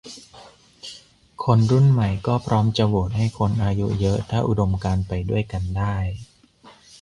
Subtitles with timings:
[1.43, 5.95] คนรุ่นใหม่ก็พร้อมจะโหวตให้คนอายุเยอะถ้าอุดมการณ์ไปด้วยกันได้